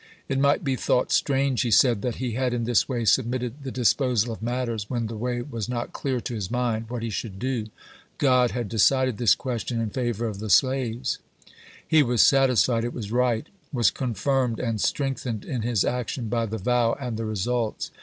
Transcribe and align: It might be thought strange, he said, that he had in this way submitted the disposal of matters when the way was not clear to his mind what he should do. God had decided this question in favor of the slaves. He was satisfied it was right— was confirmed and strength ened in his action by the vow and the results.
It 0.27 0.39
might 0.39 0.63
be 0.63 0.75
thought 0.75 1.11
strange, 1.11 1.61
he 1.61 1.69
said, 1.69 2.01
that 2.01 2.15
he 2.15 2.31
had 2.31 2.55
in 2.55 2.63
this 2.63 2.89
way 2.89 3.05
submitted 3.05 3.61
the 3.61 3.69
disposal 3.71 4.33
of 4.33 4.41
matters 4.41 4.89
when 4.89 5.05
the 5.05 5.15
way 5.15 5.43
was 5.43 5.69
not 5.69 5.93
clear 5.93 6.19
to 6.21 6.33
his 6.33 6.49
mind 6.49 6.89
what 6.89 7.03
he 7.03 7.11
should 7.11 7.37
do. 7.37 7.67
God 8.17 8.49
had 8.49 8.67
decided 8.67 9.19
this 9.19 9.35
question 9.35 9.79
in 9.79 9.91
favor 9.91 10.25
of 10.25 10.39
the 10.39 10.49
slaves. 10.49 11.19
He 11.87 12.01
was 12.01 12.23
satisfied 12.23 12.83
it 12.83 12.93
was 12.95 13.11
right— 13.11 13.45
was 13.71 13.91
confirmed 13.91 14.59
and 14.59 14.81
strength 14.81 15.23
ened 15.25 15.45
in 15.45 15.61
his 15.61 15.85
action 15.85 16.29
by 16.29 16.47
the 16.47 16.57
vow 16.57 16.97
and 16.99 17.15
the 17.15 17.25
results. 17.25 17.91